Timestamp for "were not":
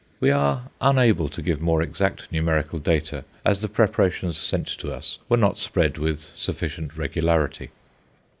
5.29-5.59